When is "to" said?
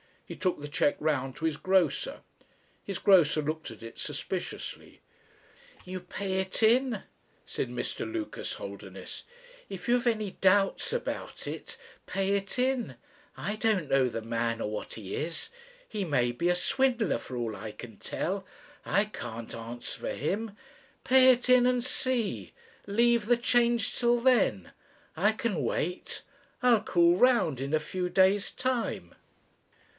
1.35-1.45